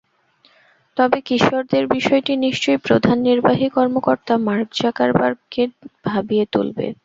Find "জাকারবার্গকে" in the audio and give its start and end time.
4.79-5.63